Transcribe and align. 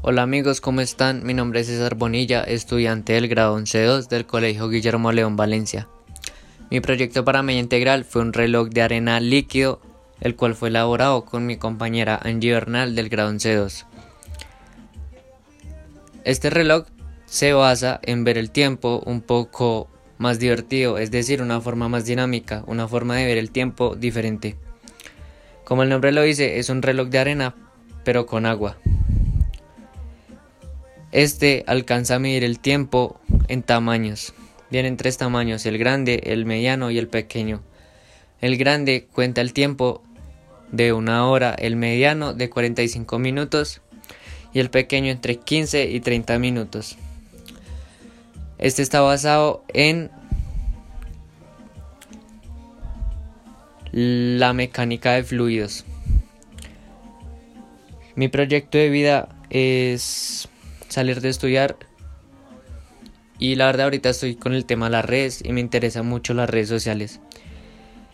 Hola 0.00 0.22
amigos, 0.22 0.60
¿cómo 0.60 0.80
están? 0.80 1.24
Mi 1.24 1.34
nombre 1.34 1.58
es 1.58 1.66
César 1.66 1.96
Bonilla, 1.96 2.44
estudiante 2.44 3.14
del 3.14 3.26
grado 3.26 3.58
11-2 3.58 4.06
del 4.06 4.26
Colegio 4.26 4.68
Guillermo 4.68 5.10
León 5.10 5.34
Valencia. 5.34 5.88
Mi 6.70 6.80
proyecto 6.80 7.24
para 7.24 7.42
media 7.42 7.58
integral 7.58 8.04
fue 8.04 8.22
un 8.22 8.32
reloj 8.32 8.68
de 8.68 8.82
arena 8.82 9.18
líquido, 9.18 9.80
el 10.20 10.36
cual 10.36 10.54
fue 10.54 10.68
elaborado 10.68 11.24
con 11.24 11.46
mi 11.46 11.56
compañera 11.56 12.16
Angie 12.22 12.52
Bernal 12.52 12.94
del 12.94 13.08
grado 13.08 13.32
11-2. 13.32 13.86
Este 16.22 16.48
reloj 16.48 16.86
se 17.26 17.52
basa 17.52 17.98
en 18.04 18.22
ver 18.22 18.38
el 18.38 18.52
tiempo 18.52 19.02
un 19.04 19.20
poco 19.20 19.88
más 20.16 20.38
divertido, 20.38 20.98
es 20.98 21.10
decir, 21.10 21.42
una 21.42 21.60
forma 21.60 21.88
más 21.88 22.04
dinámica, 22.04 22.62
una 22.68 22.86
forma 22.86 23.16
de 23.16 23.26
ver 23.26 23.36
el 23.36 23.50
tiempo 23.50 23.96
diferente. 23.96 24.54
Como 25.64 25.82
el 25.82 25.88
nombre 25.88 26.12
lo 26.12 26.22
dice, 26.22 26.60
es 26.60 26.68
un 26.70 26.82
reloj 26.82 27.08
de 27.08 27.18
arena, 27.18 27.56
pero 28.04 28.26
con 28.26 28.46
agua. 28.46 28.78
Este 31.10 31.64
alcanza 31.66 32.16
a 32.16 32.18
medir 32.18 32.44
el 32.44 32.58
tiempo 32.58 33.18
en 33.48 33.62
tamaños. 33.62 34.34
Vienen 34.70 34.98
tres 34.98 35.16
tamaños, 35.16 35.64
el 35.64 35.78
grande, 35.78 36.20
el 36.26 36.44
mediano 36.44 36.90
y 36.90 36.98
el 36.98 37.08
pequeño. 37.08 37.62
El 38.40 38.58
grande 38.58 39.06
cuenta 39.10 39.40
el 39.40 39.54
tiempo 39.54 40.02
de 40.70 40.92
una 40.92 41.26
hora, 41.26 41.54
el 41.54 41.76
mediano 41.76 42.34
de 42.34 42.50
45 42.50 43.18
minutos 43.18 43.80
y 44.52 44.60
el 44.60 44.68
pequeño 44.68 45.10
entre 45.10 45.36
15 45.36 45.88
y 45.90 46.00
30 46.00 46.38
minutos. 46.38 46.98
Este 48.58 48.82
está 48.82 49.00
basado 49.00 49.64
en 49.68 50.10
la 53.92 54.52
mecánica 54.52 55.12
de 55.12 55.24
fluidos. 55.24 55.86
Mi 58.14 58.28
proyecto 58.28 58.76
de 58.76 58.90
vida 58.90 59.28
es 59.48 60.48
salir 60.88 61.20
de 61.20 61.28
estudiar. 61.28 61.76
Y 63.38 63.54
la 63.54 63.66
verdad 63.66 63.84
ahorita 63.84 64.10
estoy 64.10 64.34
con 64.34 64.54
el 64.54 64.64
tema 64.64 64.86
de 64.86 64.92
las 64.92 65.04
redes 65.04 65.42
y 65.44 65.52
me 65.52 65.60
interesan 65.60 66.06
mucho 66.06 66.34
las 66.34 66.50
redes 66.50 66.68
sociales. 66.68 67.20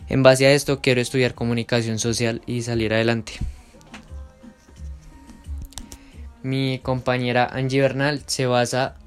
En 0.07 0.21
base 0.21 0.45
a 0.45 0.53
esto 0.53 0.81
quiero 0.81 1.01
estudiar 1.01 1.33
comunicación 1.33 1.97
social 1.97 2.41
y 2.45 2.61
salir 2.61 2.93
adelante. 2.93 3.33
Mi 6.43 6.79
compañera 6.83 7.45
Angie 7.51 7.81
Bernal 7.81 8.21
se 8.27 8.45
basa 8.45 8.97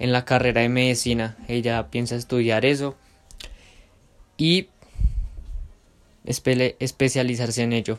en 0.00 0.10
la 0.10 0.24
carrera 0.24 0.62
de 0.62 0.68
medicina. 0.68 1.36
Ella 1.46 1.88
piensa 1.88 2.16
estudiar 2.16 2.64
eso 2.64 2.96
y 4.36 4.68
especializarse 6.24 7.62
en 7.62 7.72
ello. 7.72 7.98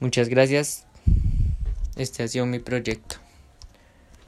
Muchas 0.00 0.28
gracias. 0.28 0.86
Este 1.96 2.24
ha 2.24 2.28
sido 2.28 2.46
mi 2.46 2.58
proyecto. 2.58 3.16